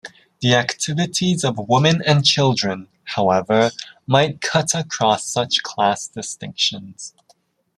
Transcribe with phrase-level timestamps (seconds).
[0.39, 3.69] The activities of women and children, however,
[4.07, 7.13] might cut across such class distinctions.